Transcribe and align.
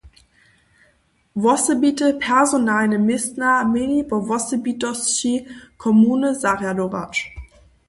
Wosebite 1.35 2.13
personalne 2.27 2.97
městna 2.97 3.53
měli 3.73 3.99
po 4.09 4.17
wosebitosći 4.29 5.33
komuny 5.81 6.29
zarjadować. 6.43 7.13